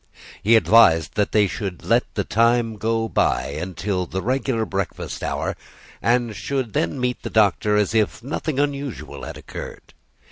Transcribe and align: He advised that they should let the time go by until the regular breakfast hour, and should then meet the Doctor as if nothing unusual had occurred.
He 0.41 0.55
advised 0.55 1.13
that 1.13 1.31
they 1.31 1.45
should 1.45 1.85
let 1.85 2.11
the 2.15 2.23
time 2.23 2.77
go 2.77 3.07
by 3.07 3.49
until 3.49 4.07
the 4.07 4.23
regular 4.23 4.65
breakfast 4.65 5.21
hour, 5.23 5.55
and 6.01 6.35
should 6.35 6.73
then 6.73 6.99
meet 6.99 7.21
the 7.21 7.29
Doctor 7.29 7.77
as 7.77 7.93
if 7.93 8.23
nothing 8.23 8.57
unusual 8.57 9.21
had 9.21 9.37
occurred. 9.37 9.93